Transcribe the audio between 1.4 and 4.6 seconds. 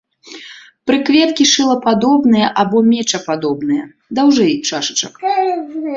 шылападобныя або мечападобныя, даўжэй